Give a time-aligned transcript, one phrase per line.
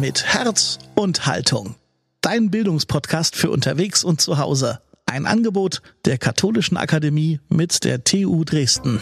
[0.00, 1.76] Mit Herz und Haltung.
[2.20, 4.80] Dein Bildungspodcast für unterwegs und zu Hause.
[5.06, 9.00] Ein Angebot der Katholischen Akademie mit der TU Dresden.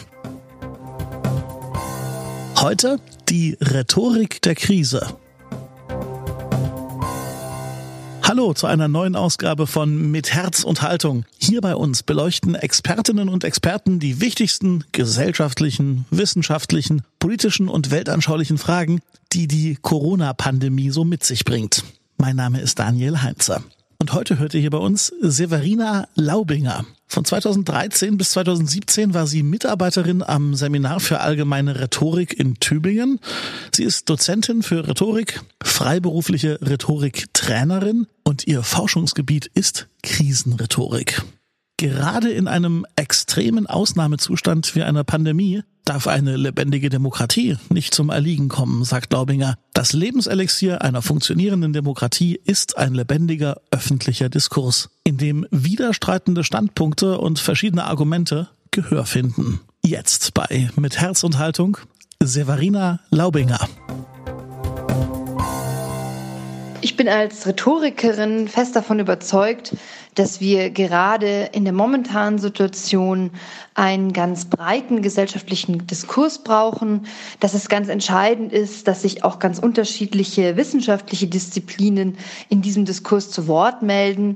[2.59, 5.17] Heute die Rhetorik der Krise.
[8.35, 11.23] Hallo zu einer neuen Ausgabe von Mit Herz und Haltung.
[11.37, 19.01] Hier bei uns beleuchten Expertinnen und Experten die wichtigsten gesellschaftlichen, wissenschaftlichen, politischen und weltanschaulichen Fragen,
[19.33, 21.83] die die Corona-Pandemie so mit sich bringt.
[22.17, 23.61] Mein Name ist Daniel Heinzer.
[23.99, 26.85] Und heute hört ihr hier bei uns Severina Laubinger.
[27.13, 33.19] Von 2013 bis 2017 war sie Mitarbeiterin am Seminar für allgemeine Rhetorik in Tübingen.
[33.71, 41.21] Sie ist Dozentin für Rhetorik, freiberufliche Rhetoriktrainerin und ihr Forschungsgebiet ist Krisenrhetorik.
[41.77, 48.49] Gerade in einem extremen Ausnahmezustand wie einer Pandemie darf eine lebendige Demokratie nicht zum Erliegen
[48.49, 49.57] kommen, sagt Glaubinger.
[49.73, 57.39] Das Lebenselixier einer funktionierenden Demokratie ist ein lebendiger öffentlicher Diskurs, in dem widerstreitende Standpunkte und
[57.39, 59.59] verschiedene Argumente Gehör finden.
[59.83, 61.77] Jetzt bei Mit Herz und Haltung
[62.19, 63.67] Severina Laubinger.
[66.83, 69.73] Ich bin als Rhetorikerin fest davon überzeugt,
[70.15, 73.31] dass wir gerade in der momentanen Situation
[73.73, 77.05] einen ganz breiten gesellschaftlichen Diskurs brauchen,
[77.39, 82.17] dass es ganz entscheidend ist, dass sich auch ganz unterschiedliche wissenschaftliche Disziplinen
[82.49, 84.35] in diesem Diskurs zu Wort melden.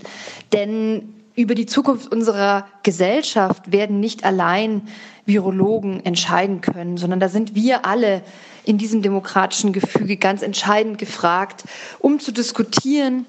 [0.53, 4.83] Denn über die Zukunft unserer Gesellschaft werden nicht allein
[5.25, 8.21] Virologen entscheiden können, sondern da sind wir alle
[8.67, 11.63] in diesem demokratischen Gefüge ganz entscheidend gefragt,
[11.99, 13.25] um zu diskutieren,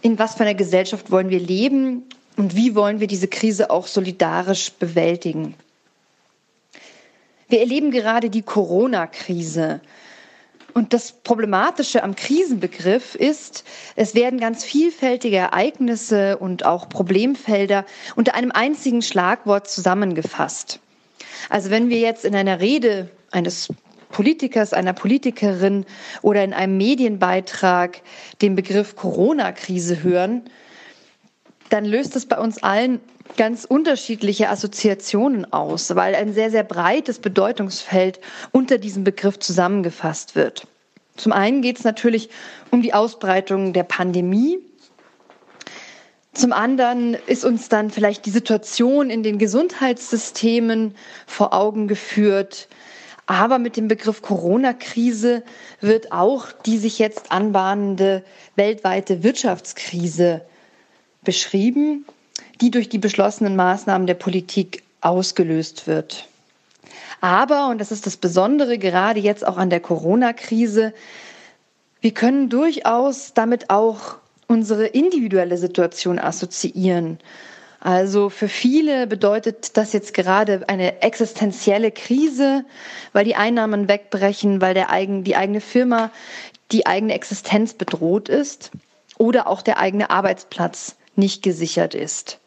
[0.00, 2.04] in was für einer Gesellschaft wollen wir leben
[2.36, 5.54] und wie wollen wir diese Krise auch solidarisch bewältigen.
[7.48, 9.80] Wir erleben gerade die Corona-Krise.
[10.74, 13.64] Und das Problematische am Krisenbegriff ist,
[13.96, 17.84] es werden ganz vielfältige Ereignisse und auch Problemfelder
[18.16, 20.78] unter einem einzigen Schlagwort zusammengefasst.
[21.48, 23.68] Also wenn wir jetzt in einer Rede eines
[24.10, 25.84] Politikers, einer Politikerin
[26.22, 28.00] oder in einem Medienbeitrag
[28.42, 30.42] den Begriff Corona-Krise hören,
[31.70, 33.00] dann löst das bei uns allen
[33.36, 38.20] ganz unterschiedliche Assoziationen aus, weil ein sehr, sehr breites Bedeutungsfeld
[38.52, 40.66] unter diesem Begriff zusammengefasst wird.
[41.16, 42.30] Zum einen geht es natürlich
[42.70, 44.58] um die Ausbreitung der Pandemie.
[46.32, 50.94] Zum anderen ist uns dann vielleicht die Situation in den Gesundheitssystemen
[51.26, 52.68] vor Augen geführt,
[53.28, 55.42] aber mit dem Begriff Corona-Krise
[55.82, 58.24] wird auch die sich jetzt anbahnende
[58.56, 60.40] weltweite Wirtschaftskrise
[61.24, 62.06] beschrieben,
[62.62, 66.26] die durch die beschlossenen Maßnahmen der Politik ausgelöst wird.
[67.20, 70.94] Aber, und das ist das Besondere gerade jetzt auch an der Corona-Krise,
[72.00, 74.16] wir können durchaus damit auch
[74.46, 77.18] unsere individuelle Situation assoziieren.
[77.80, 82.64] Also für viele bedeutet das jetzt gerade eine existenzielle Krise,
[83.12, 86.10] weil die Einnahmen wegbrechen, weil der eigen, die eigene Firma,
[86.72, 88.72] die eigene Existenz bedroht ist
[89.16, 92.40] oder auch der eigene Arbeitsplatz nicht gesichert ist.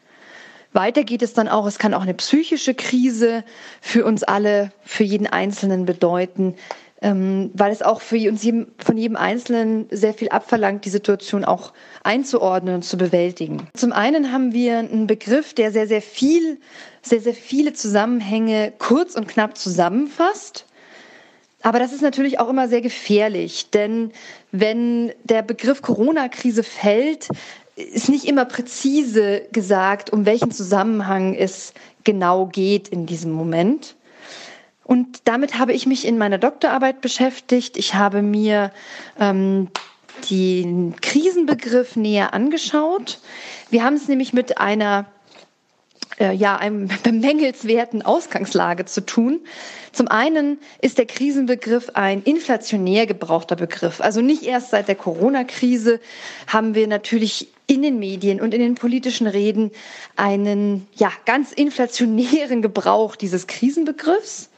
[0.74, 3.44] Weiter geht es dann auch, es kann auch eine psychische Krise
[3.80, 6.56] für uns alle, für jeden Einzelnen bedeuten,
[7.02, 11.44] ähm, weil es auch für uns jedem, von jedem Einzelnen sehr viel abverlangt, die Situation
[11.44, 11.72] auch
[12.04, 13.68] einzuordnen und zu bewältigen.
[13.74, 16.58] Zum einen haben wir einen Begriff, der sehr, sehr viel,
[17.02, 20.66] sehr, sehr viele Zusammenhänge kurz und knapp zusammenfasst.
[21.62, 24.12] Aber das ist natürlich auch immer sehr gefährlich, denn
[24.50, 27.28] wenn der Begriff Corona-Krise fällt,
[27.76, 31.72] ist nicht immer präzise gesagt, um welchen Zusammenhang es
[32.04, 33.96] genau geht in diesem Moment.
[34.84, 37.76] Und damit habe ich mich in meiner Doktorarbeit beschäftigt.
[37.76, 38.72] Ich habe mir
[39.18, 39.68] ähm,
[40.30, 43.20] den Krisenbegriff näher angeschaut.
[43.70, 45.06] Wir haben es nämlich mit einer
[46.18, 49.40] äh, ja, einem bemängelswerten Ausgangslage zu tun.
[49.92, 54.00] Zum einen ist der Krisenbegriff ein inflationär gebrauchter Begriff.
[54.00, 56.00] Also nicht erst seit der Corona-Krise
[56.46, 59.70] haben wir natürlich in den Medien und in den politischen Reden
[60.16, 64.50] einen ja, ganz inflationären Gebrauch dieses Krisenbegriffs.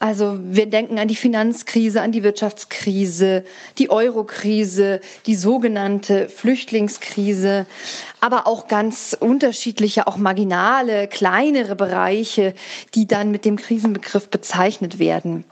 [0.00, 3.44] Also wir denken an die Finanzkrise, an die Wirtschaftskrise,
[3.78, 7.66] die Eurokrise, die sogenannte Flüchtlingskrise,
[8.20, 12.54] aber auch ganz unterschiedliche, auch marginale, kleinere Bereiche,
[12.94, 15.44] die dann mit dem Krisenbegriff bezeichnet werden.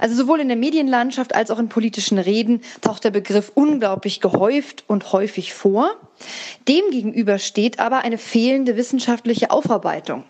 [0.00, 4.82] Also sowohl in der Medienlandschaft als auch in politischen Reden taucht der Begriff unglaublich gehäuft
[4.88, 5.94] und häufig vor.
[6.66, 10.24] Demgegenüber steht aber eine fehlende wissenschaftliche Aufarbeitung.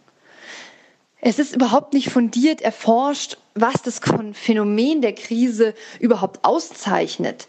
[1.25, 4.01] Es ist überhaupt nicht fundiert erforscht, was das
[4.33, 7.49] Phänomen der Krise überhaupt auszeichnet.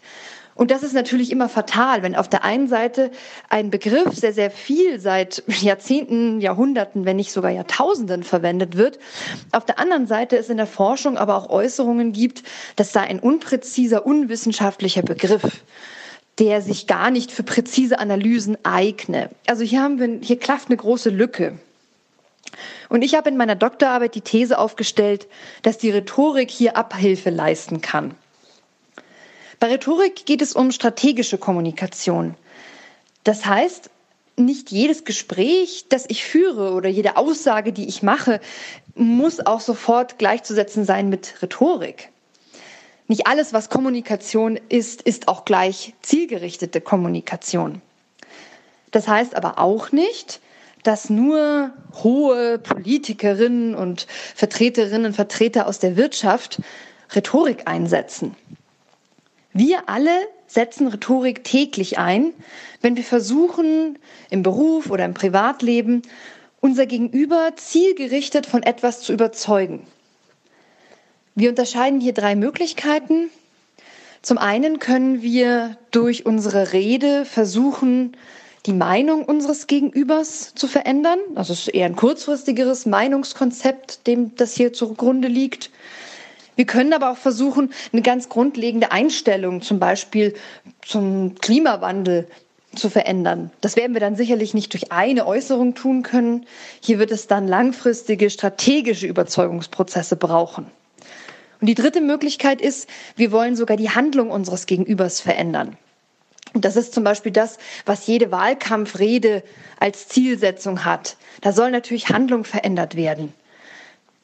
[0.54, 3.10] Und das ist natürlich immer fatal, wenn auf der einen Seite
[3.48, 8.98] ein Begriff sehr, sehr viel seit Jahrzehnten, Jahrhunderten, wenn nicht sogar Jahrtausenden verwendet wird.
[9.50, 12.44] Auf der anderen Seite es in der Forschung aber auch Äußerungen gibt,
[12.76, 15.62] das sei ein unpräziser, unwissenschaftlicher Begriff
[16.38, 19.30] der sich gar nicht für präzise Analysen eigne.
[19.46, 21.58] Also hier haben wir, hier klafft eine große Lücke.
[22.88, 25.26] Und ich habe in meiner Doktorarbeit die These aufgestellt,
[25.62, 28.14] dass die Rhetorik hier Abhilfe leisten kann.
[29.60, 32.34] Bei Rhetorik geht es um strategische Kommunikation.
[33.22, 33.90] Das heißt,
[34.36, 38.40] nicht jedes Gespräch, das ich führe oder jede Aussage, die ich mache,
[38.94, 42.10] muss auch sofort gleichzusetzen sein mit Rhetorik.
[43.06, 47.82] Nicht alles, was Kommunikation ist, ist auch gleich zielgerichtete Kommunikation.
[48.90, 50.40] Das heißt aber auch nicht,
[50.84, 51.72] dass nur
[52.02, 56.60] hohe Politikerinnen und Vertreterinnen und Vertreter aus der Wirtschaft
[57.14, 58.36] Rhetorik einsetzen.
[59.52, 62.32] Wir alle setzen Rhetorik täglich ein,
[62.80, 63.98] wenn wir versuchen,
[64.30, 66.02] im Beruf oder im Privatleben
[66.60, 69.86] unser Gegenüber zielgerichtet von etwas zu überzeugen.
[71.34, 73.30] Wir unterscheiden hier drei Möglichkeiten.
[74.22, 78.16] Zum einen können wir durch unsere Rede versuchen,
[78.66, 81.18] die Meinung unseres Gegenübers zu verändern.
[81.36, 85.70] Es ist eher ein kurzfristigeres Meinungskonzept, dem das hier zugrunde liegt.
[86.56, 90.34] Wir können aber auch versuchen, eine ganz grundlegende Einstellung zum Beispiel
[90.82, 92.28] zum Klimawandel
[92.74, 93.50] zu verändern.
[93.60, 96.46] Das werden wir dann sicherlich nicht durch eine Äußerung tun können.
[96.80, 100.66] Hier wird es dann langfristige strategische Überzeugungsprozesse brauchen.
[101.60, 105.76] Und die dritte Möglichkeit ist, wir wollen sogar die Handlung unseres Gegenübers verändern.
[106.54, 109.42] Und das ist zum Beispiel das, was jede Wahlkampfrede
[109.80, 111.16] als Zielsetzung hat.
[111.40, 113.34] Da soll natürlich Handlung verändert werden.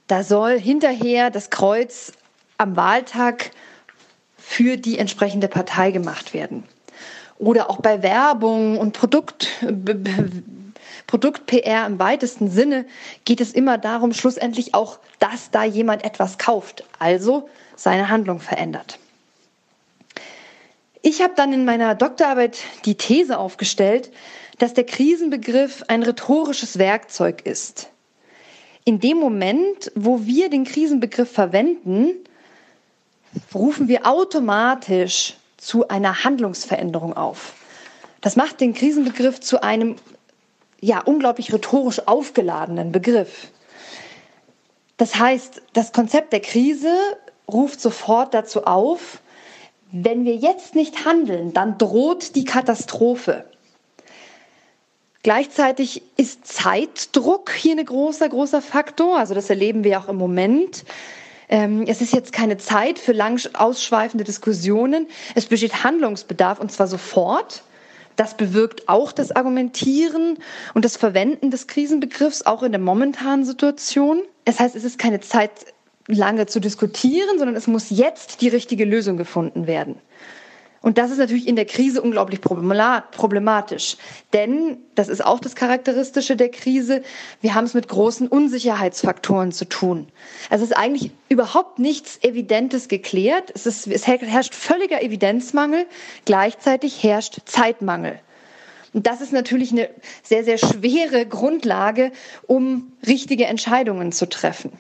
[0.06, 2.12] Da soll hinterher das Kreuz
[2.56, 3.50] am Wahltag
[4.38, 6.65] für die entsprechende Partei gemacht werden.
[7.38, 9.49] Oder auch bei Werbung und Produkt,
[11.06, 12.87] Produkt-PR im weitesten Sinne
[13.25, 19.00] geht es immer darum, schlussendlich auch, dass da jemand etwas kauft, also seine Handlung verändert.
[21.02, 24.11] Ich habe dann in meiner Doktorarbeit die These aufgestellt,
[24.58, 27.91] dass der Krisenbegriff ein rhetorisches Werkzeug ist.
[28.85, 32.12] In dem Moment, wo wir den Krisenbegriff verwenden,
[33.55, 37.55] rufen wir automatisch zu einer Handlungsveränderung auf.
[38.20, 39.96] Das macht den Krisenbegriff zu einem
[40.81, 43.49] ja unglaublich rhetorisch aufgeladenen Begriff.
[44.96, 46.94] Das heißt, das Konzept der Krise
[47.50, 49.20] ruft sofort dazu auf,
[49.93, 53.45] wenn wir jetzt nicht handeln, dann droht die Katastrophe.
[55.23, 59.19] Gleichzeitig ist Zeitdruck hier ein großer, großer Faktor.
[59.19, 60.85] Also das erleben wir auch im Moment.
[61.51, 65.09] Ähm, es ist jetzt keine Zeit für lang ausschweifende Diskussionen.
[65.35, 67.65] Es besteht Handlungsbedarf und zwar sofort.
[68.17, 70.39] Das bewirkt auch das Argumentieren
[70.75, 74.23] und das Verwenden des Krisenbegriffs auch in der momentanen Situation.
[74.45, 75.51] Das heißt, es ist keine Zeit
[76.15, 79.97] lange zu diskutieren, sondern es muss jetzt die richtige Lösung gefunden werden.
[80.83, 83.99] Und das ist natürlich in der Krise unglaublich problematisch.
[84.33, 87.03] Denn, das ist auch das Charakteristische der Krise,
[87.43, 90.09] wir haben es mit großen Unsicherheitsfaktoren zu tun.
[90.49, 93.53] Also es ist eigentlich überhaupt nichts Evidentes geklärt.
[93.55, 95.85] Es, ist, es herrscht völliger Evidenzmangel,
[96.25, 98.19] gleichzeitig herrscht Zeitmangel.
[98.94, 99.91] Und das ist natürlich eine
[100.23, 102.11] sehr, sehr schwere Grundlage,
[102.46, 104.73] um richtige Entscheidungen zu treffen.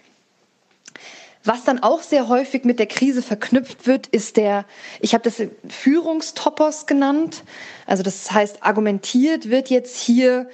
[1.44, 4.66] Was dann auch sehr häufig mit der Krise verknüpft wird, ist der,
[5.00, 7.44] ich habe das Führungstopos genannt.
[7.86, 10.50] Also das heißt, argumentiert wird jetzt hier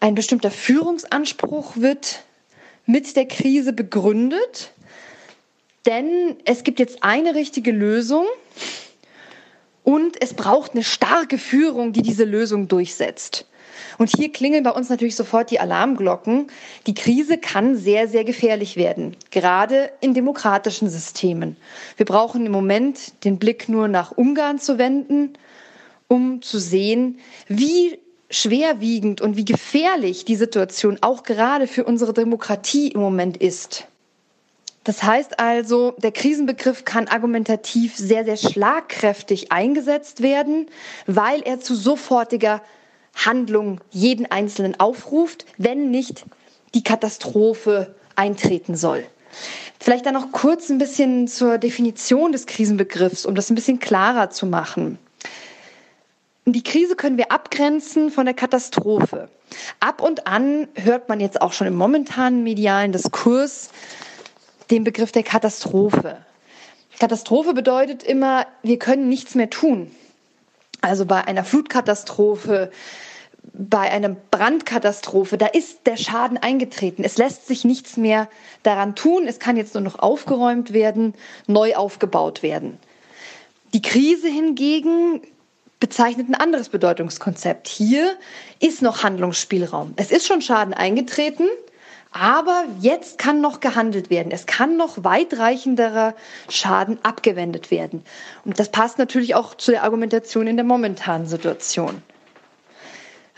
[0.00, 2.24] ein bestimmter Führungsanspruch wird
[2.86, 4.72] mit der Krise begründet.
[5.84, 8.26] Denn es gibt jetzt eine richtige Lösung
[9.84, 13.46] und es braucht eine starke Führung, die diese Lösung durchsetzt.
[13.98, 16.48] Und hier klingeln bei uns natürlich sofort die Alarmglocken.
[16.86, 21.56] Die Krise kann sehr, sehr gefährlich werden, gerade in demokratischen Systemen.
[21.96, 25.34] Wir brauchen im Moment den Blick nur nach Ungarn zu wenden,
[26.08, 27.98] um zu sehen, wie
[28.30, 33.86] schwerwiegend und wie gefährlich die Situation auch gerade für unsere Demokratie im Moment ist.
[34.84, 40.66] Das heißt also, der Krisenbegriff kann argumentativ sehr, sehr schlagkräftig eingesetzt werden,
[41.06, 42.62] weil er zu sofortiger
[43.14, 46.24] Handlung jeden Einzelnen aufruft, wenn nicht
[46.74, 49.04] die Katastrophe eintreten soll.
[49.80, 54.30] Vielleicht dann noch kurz ein bisschen zur Definition des Krisenbegriffs, um das ein bisschen klarer
[54.30, 54.98] zu machen.
[56.44, 59.28] Die Krise können wir abgrenzen von der Katastrophe.
[59.80, 63.70] Ab und an hört man jetzt auch schon im momentanen medialen Diskurs
[64.70, 66.18] den Begriff der Katastrophe.
[66.98, 69.90] Katastrophe bedeutet immer, wir können nichts mehr tun.
[70.82, 72.70] Also bei einer Flutkatastrophe,
[73.54, 77.04] bei einer Brandkatastrophe, da ist der Schaden eingetreten.
[77.04, 78.28] Es lässt sich nichts mehr
[78.62, 79.26] daran tun.
[79.26, 81.14] Es kann jetzt nur noch aufgeräumt werden,
[81.46, 82.78] neu aufgebaut werden.
[83.74, 85.22] Die Krise hingegen
[85.80, 87.68] bezeichnet ein anderes Bedeutungskonzept.
[87.68, 88.16] Hier
[88.60, 89.94] ist noch Handlungsspielraum.
[89.96, 91.48] Es ist schon Schaden eingetreten,
[92.12, 94.32] aber jetzt kann noch gehandelt werden.
[94.32, 96.14] Es kann noch weitreichenderer
[96.48, 98.04] Schaden abgewendet werden.
[98.44, 102.02] Und das passt natürlich auch zu der Argumentation in der momentanen Situation.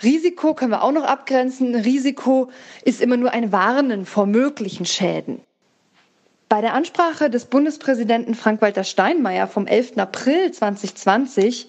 [0.03, 1.75] Risiko können wir auch noch abgrenzen.
[1.75, 2.51] Risiko
[2.85, 5.41] ist immer nur ein Warnen vor möglichen Schäden.
[6.49, 9.99] Bei der Ansprache des Bundespräsidenten Frank-Walter Steinmeier vom 11.
[9.99, 11.69] April 2020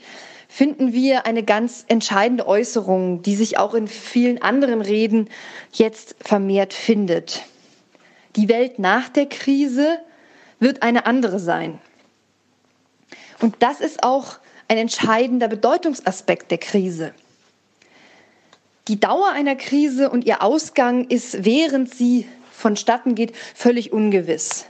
[0.56, 5.30] finden wir eine ganz entscheidende Äußerung, die sich auch in vielen anderen Reden
[5.74, 7.44] jetzt vermehrt findet.
[8.38, 10.00] Die Welt nach der Krise
[10.62, 11.80] wird eine andere sein.
[13.42, 14.38] Und das ist auch
[14.70, 17.14] ein entscheidender Bedeutungsaspekt der Krise.
[18.88, 24.68] Die Dauer einer Krise und ihr Ausgang ist, während sie vonstatten geht, völlig ungewiss.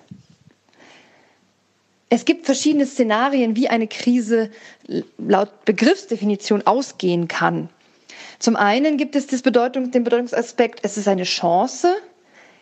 [2.15, 4.49] Es gibt verschiedene Szenarien, wie eine Krise
[5.17, 7.67] laut Begriffsdefinition ausgehen kann.
[8.39, 11.93] Zum einen gibt es Bedeutung, den Bedeutungsaspekt, es ist eine Chance.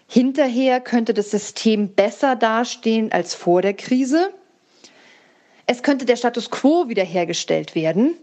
[0.07, 4.31] Hinterher könnte das System besser dastehen als vor der Krise.
[5.67, 8.15] Es könnte der Status quo wiederhergestellt werden.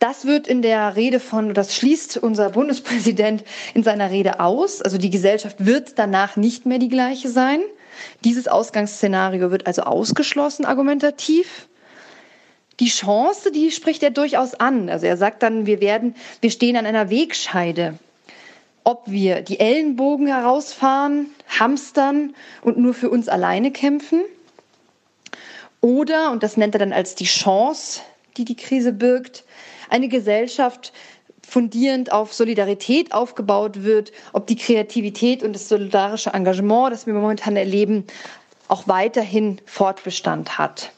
[0.00, 4.82] Das wird in der Rede von, das schließt unser Bundespräsident in seiner Rede aus.
[4.82, 7.60] Also die Gesellschaft wird danach nicht mehr die gleiche sein.
[8.24, 11.68] Dieses Ausgangsszenario wird also ausgeschlossen argumentativ.
[12.80, 14.88] Die Chance, die spricht er durchaus an.
[14.90, 17.98] Also er sagt dann, wir werden, wir stehen an einer Wegscheide.
[18.84, 24.22] Ob wir die Ellenbogen herausfahren, hamstern und nur für uns alleine kämpfen.
[25.80, 28.00] Oder, und das nennt er dann als die Chance,
[28.36, 29.44] die die Krise birgt,
[29.88, 30.92] eine Gesellschaft
[31.46, 37.56] fundierend auf Solidarität aufgebaut wird, ob die Kreativität und das solidarische Engagement, das wir momentan
[37.56, 38.04] erleben,
[38.68, 40.90] auch weiterhin Fortbestand hat.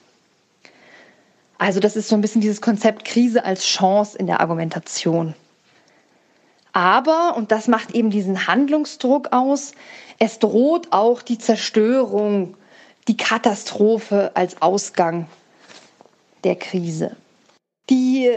[1.58, 5.34] Also das ist so ein bisschen dieses Konzept Krise als Chance in der Argumentation.
[6.72, 9.72] Aber, und das macht eben diesen Handlungsdruck aus,
[10.18, 12.56] es droht auch die Zerstörung,
[13.06, 15.26] die Katastrophe als Ausgang
[16.44, 17.16] der Krise.
[17.90, 18.30] Die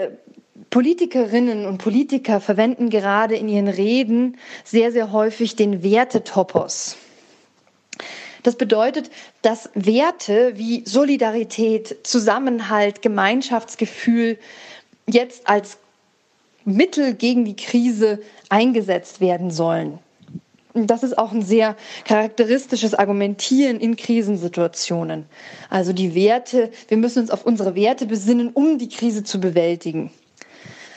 [0.71, 6.95] Politikerinnen und Politiker verwenden gerade in ihren Reden sehr, sehr häufig den Wertetopos.
[8.43, 9.11] Das bedeutet,
[9.41, 14.39] dass Werte wie Solidarität, Zusammenhalt, Gemeinschaftsgefühl
[15.07, 15.77] jetzt als
[16.63, 19.99] Mittel gegen die Krise eingesetzt werden sollen.
[20.73, 21.75] Das ist auch ein sehr
[22.05, 25.25] charakteristisches Argumentieren in Krisensituationen.
[25.69, 30.11] Also die Werte, wir müssen uns auf unsere Werte besinnen, um die Krise zu bewältigen.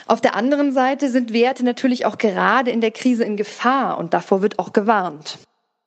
[0.07, 4.13] Auf der anderen Seite sind Werte natürlich auch gerade in der Krise in Gefahr und
[4.13, 5.39] davor wird auch gewarnt.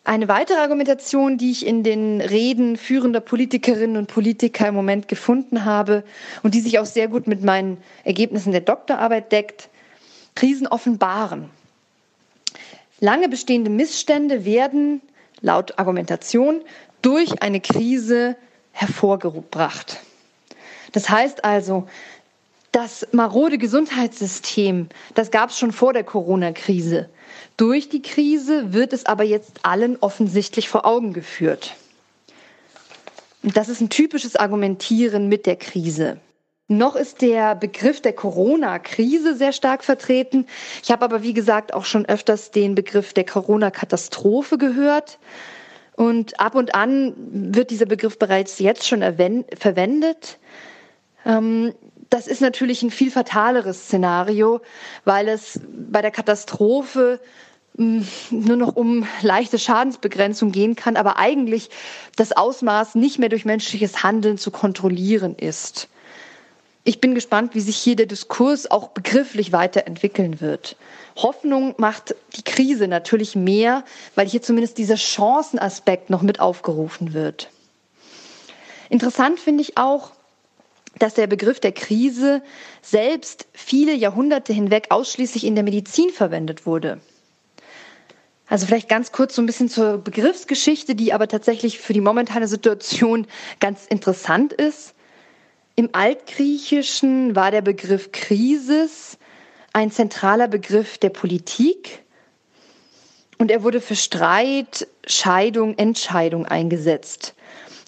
[0.04, 5.66] Eine weitere Argumentation, die ich in den Reden führender Politikerinnen und Politiker im Moment gefunden
[5.66, 6.04] habe
[6.44, 9.70] und die sich auch sehr gut mit meinen Ergebnissen der Doktorarbeit deckt,
[10.34, 11.50] Krisen offenbaren.
[13.00, 15.02] Lange bestehende Missstände werden
[15.42, 16.62] laut Argumentation
[17.02, 18.36] durch eine Krise
[18.72, 20.00] hervorgebracht.
[20.94, 21.88] Das heißt also,
[22.78, 27.10] das marode Gesundheitssystem, das gab es schon vor der Corona-Krise.
[27.58, 31.74] Durch die Krise wird es aber jetzt allen offensichtlich vor Augen geführt.
[33.42, 36.20] Das ist ein typisches Argumentieren mit der Krise.
[36.68, 40.46] Noch ist der Begriff der Corona-Krise sehr stark vertreten.
[40.84, 45.18] Ich habe aber, wie gesagt, auch schon öfters den Begriff der Corona-Katastrophe gehört.
[45.96, 50.38] Und ab und an wird dieser Begriff bereits jetzt schon verwendet.
[51.26, 51.74] Ähm,
[52.10, 54.62] das ist natürlich ein viel fataleres Szenario,
[55.06, 57.20] weil es bei der Katastrophe
[57.78, 61.70] hm, nur noch um leichte Schadensbegrenzung gehen kann, aber eigentlich
[62.16, 65.90] das Ausmaß nicht mehr durch menschliches Handeln zu kontrollieren ist.
[66.84, 70.78] Ich bin gespannt, wie sich hier der Diskurs auch begrifflich weiterentwickeln wird.
[71.18, 73.84] Hoffnung macht die Krise natürlich mehr,
[74.16, 77.50] weil hier zumindest dieser Chancenaspekt noch mit aufgerufen wird.
[78.90, 80.12] Interessant finde ich auch,
[81.00, 82.42] dass der Begriff der Krise
[82.82, 87.00] selbst viele Jahrhunderte hinweg ausschließlich in der Medizin verwendet wurde.
[88.48, 92.48] Also vielleicht ganz kurz so ein bisschen zur Begriffsgeschichte, die aber tatsächlich für die momentane
[92.48, 93.28] Situation
[93.60, 94.94] ganz interessant ist.
[95.76, 99.18] Im Altgriechischen war der Begriff Krisis
[99.74, 102.04] ein zentraler Begriff der Politik
[103.38, 107.36] und er wurde für Streit, Scheidung, Entscheidung eingesetzt.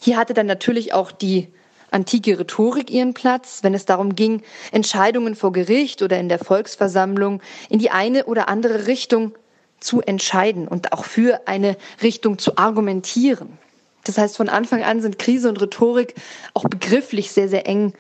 [0.02, 1.48] Hier hatte dann natürlich auch die
[1.92, 4.42] antike Rhetorik ihren Platz, wenn es darum ging,
[4.72, 9.34] Entscheidungen vor Gericht oder in der Volksversammlung in die eine oder andere Richtung
[9.80, 13.58] zu entscheiden und auch für eine Richtung zu argumentieren.
[14.04, 16.16] Das heißt, von Anfang an sind Krise und Rhetorik
[16.54, 17.94] auch begrifflich sehr, sehr eng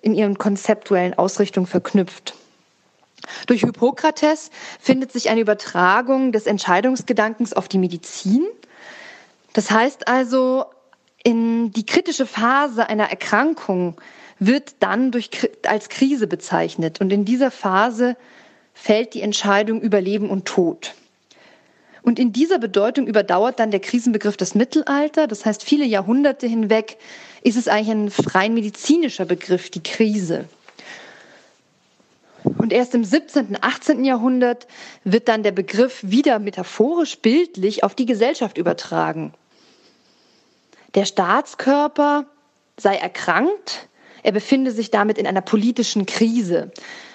[0.00, 2.34] in ihren konzeptuellen Ausrichtungen verknüpft.
[3.46, 8.46] Durch Hippokrates findet sich eine Übertragung des Entscheidungsgedankens auf die Medizin.
[9.52, 10.64] Das heißt also,
[11.24, 13.96] in die kritische Phase einer Erkrankung
[14.38, 15.30] wird dann durch,
[15.66, 17.00] als Krise bezeichnet.
[17.00, 18.16] Und in dieser Phase
[18.74, 20.94] fällt die Entscheidung über Leben und Tod.
[22.02, 25.28] Und in dieser Bedeutung überdauert dann der Krisenbegriff das Mittelalter.
[25.28, 26.98] Das heißt, viele Jahrhunderte hinweg
[27.42, 30.46] ist es eigentlich ein rein medizinischer Begriff, die Krise.
[32.42, 34.04] Und erst im 17., und 18.
[34.04, 34.66] Jahrhundert
[35.04, 39.32] wird dann der Begriff wieder metaphorisch, bildlich auf die Gesellschaft übertragen.
[40.94, 42.26] Der Staatskörper
[42.78, 43.88] sei erkrankt,
[44.22, 46.70] er befinde sich damit in einer politischen Krise.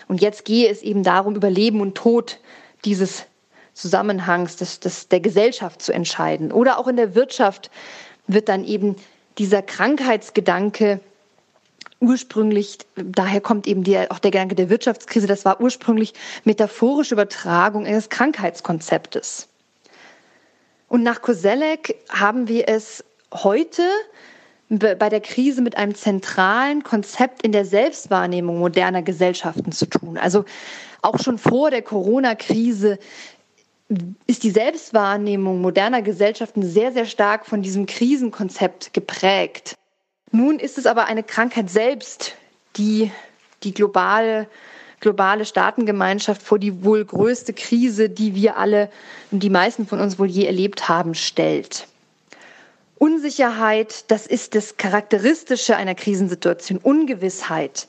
[0.07, 2.39] Und jetzt gehe es eben darum, über Leben und Tod
[2.85, 3.25] dieses
[3.73, 6.51] Zusammenhangs des, des, der Gesellschaft zu entscheiden.
[6.51, 7.69] Oder auch in der Wirtschaft
[8.25, 8.95] wird dann eben
[9.37, 10.99] dieser Krankheitsgedanke
[11.99, 17.85] ursprünglich, daher kommt eben der, auch der Gedanke der Wirtschaftskrise, das war ursprünglich metaphorische Übertragung
[17.85, 19.47] eines Krankheitskonzeptes.
[20.87, 23.03] Und nach Koselleck haben wir es
[23.33, 23.83] heute
[24.69, 30.17] bei der Krise mit einem zentralen Konzept in der Selbstwahrnehmung moderner Gesellschaften zu tun.
[30.17, 30.43] Also
[31.01, 32.99] auch schon vor der Corona-Krise
[34.25, 39.75] ist die Selbstwahrnehmung moderner Gesellschaften sehr, sehr stark von diesem Krisenkonzept geprägt.
[40.31, 42.35] Nun ist es aber eine Krankheit selbst,
[42.75, 43.11] die
[43.63, 44.47] die globale,
[44.99, 48.89] globale Staatengemeinschaft vor die wohl größte Krise, die wir alle
[49.31, 51.87] und die meisten von uns wohl je erlebt haben, stellt.
[52.99, 56.79] Unsicherheit, das ist das Charakteristische einer Krisensituation.
[56.79, 57.87] Ungewissheit.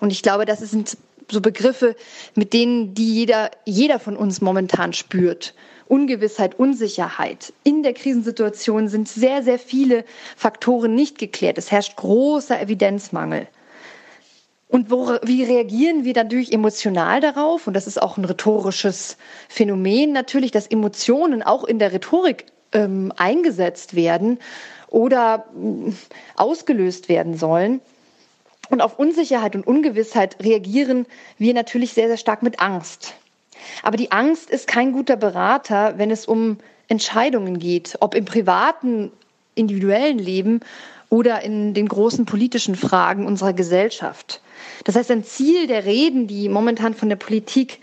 [0.00, 0.96] Und ich glaube, das sind
[1.30, 1.94] so Begriffe,
[2.34, 5.54] mit denen die jeder, jeder von uns momentan spürt.
[5.86, 7.52] Ungewissheit, Unsicherheit.
[7.64, 10.04] In der Krisensituation sind sehr, sehr viele
[10.36, 11.58] Faktoren nicht geklärt.
[11.58, 13.48] Es herrscht großer Evidenzmangel.
[14.68, 17.66] Und wo, wie reagieren wir natürlich emotional darauf?
[17.66, 19.16] Und das ist auch ein rhetorisches
[19.48, 24.38] Phänomen natürlich, dass Emotionen auch in der Rhetorik ähm, eingesetzt werden
[24.88, 25.92] oder äh,
[26.36, 27.80] ausgelöst werden sollen.
[28.68, 31.06] Und auf Unsicherheit und Ungewissheit reagieren
[31.38, 33.14] wir natürlich sehr, sehr stark mit Angst.
[33.82, 39.12] Aber die Angst ist kein guter Berater, wenn es um Entscheidungen geht, ob im privaten,
[39.54, 40.60] individuellen Leben
[41.08, 44.40] oder in den großen politischen Fragen unserer Gesellschaft.
[44.84, 47.80] Das heißt, ein Ziel der Reden, die momentan von der Politik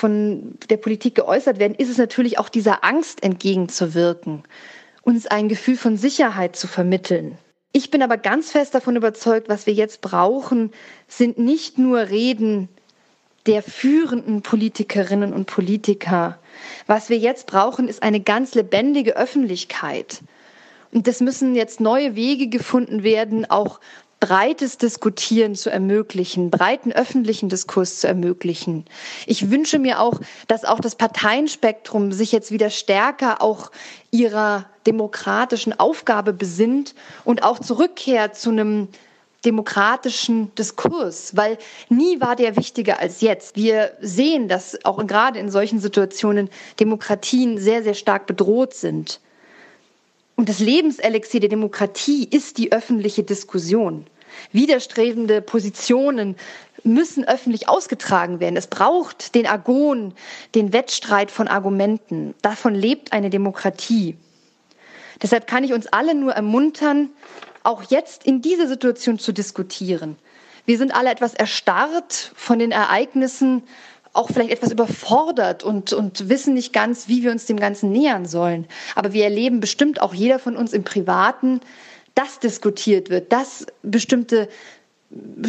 [0.00, 4.44] von der Politik geäußert werden, ist es natürlich auch dieser Angst entgegenzuwirken,
[5.02, 7.36] uns ein Gefühl von Sicherheit zu vermitteln.
[7.72, 10.72] Ich bin aber ganz fest davon überzeugt, was wir jetzt brauchen,
[11.06, 12.70] sind nicht nur Reden
[13.44, 16.38] der führenden Politikerinnen und Politiker.
[16.86, 20.22] Was wir jetzt brauchen, ist eine ganz lebendige Öffentlichkeit.
[20.92, 23.80] Und es müssen jetzt neue Wege gefunden werden, auch
[24.20, 28.84] breites Diskutieren zu ermöglichen, breiten öffentlichen Diskurs zu ermöglichen.
[29.26, 33.70] Ich wünsche mir auch, dass auch das Parteienspektrum sich jetzt wieder stärker auch
[34.10, 38.88] ihrer demokratischen Aufgabe besinnt und auch zurückkehrt zu einem
[39.44, 41.56] demokratischen Diskurs, weil
[41.88, 43.56] nie war der wichtiger als jetzt.
[43.56, 49.20] Wir sehen, dass auch gerade in solchen Situationen Demokratien sehr, sehr stark bedroht sind.
[50.40, 54.06] Und das Lebenselixier der Demokratie ist die öffentliche Diskussion.
[54.52, 56.34] Widerstrebende Positionen
[56.82, 58.56] müssen öffentlich ausgetragen werden.
[58.56, 60.14] Es braucht den Agon,
[60.54, 62.34] den Wettstreit von Argumenten.
[62.40, 64.16] Davon lebt eine Demokratie.
[65.20, 67.10] Deshalb kann ich uns alle nur ermuntern,
[67.62, 70.16] auch jetzt in dieser Situation zu diskutieren.
[70.64, 73.62] Wir sind alle etwas erstarrt von den Ereignissen
[74.12, 78.26] auch vielleicht etwas überfordert und, und wissen nicht ganz, wie wir uns dem Ganzen nähern
[78.26, 78.66] sollen.
[78.94, 81.60] Aber wir erleben bestimmt auch jeder von uns im Privaten,
[82.14, 84.48] dass diskutiert wird, dass bestimmte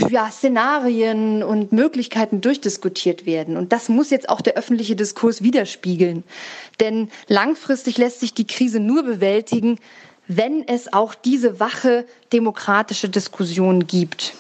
[0.10, 3.58] ja, Szenarien und Möglichkeiten durchdiskutiert werden.
[3.58, 6.24] Und das muss jetzt auch der öffentliche Diskurs widerspiegeln.
[6.80, 9.78] Denn langfristig lässt sich die Krise nur bewältigen,
[10.28, 14.34] wenn es auch diese wache demokratische Diskussion gibt.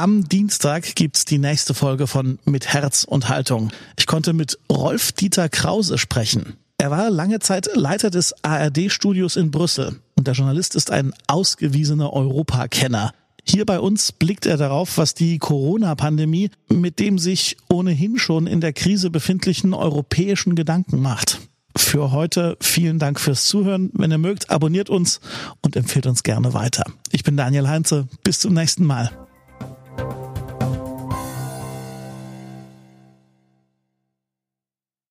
[0.00, 3.70] Am Dienstag gibt's die nächste Folge von Mit Herz und Haltung.
[3.98, 6.54] Ich konnte mit Rolf Dieter Krause sprechen.
[6.78, 12.14] Er war lange Zeit Leiter des ARD-Studios in Brüssel und der Journalist ist ein ausgewiesener
[12.14, 13.12] Europakenner.
[13.44, 18.62] Hier bei uns blickt er darauf, was die Corona-Pandemie mit dem sich ohnehin schon in
[18.62, 21.40] der Krise befindlichen europäischen Gedanken macht.
[21.76, 23.90] Für heute vielen Dank fürs Zuhören.
[23.92, 25.20] Wenn ihr mögt, abonniert uns
[25.60, 26.84] und empfehlt uns gerne weiter.
[27.12, 28.08] Ich bin Daniel Heinze.
[28.24, 29.10] Bis zum nächsten Mal.
[29.96, 30.29] Thank you.